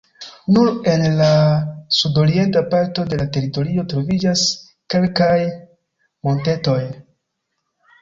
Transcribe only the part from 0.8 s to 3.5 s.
en la sudorienta parto de la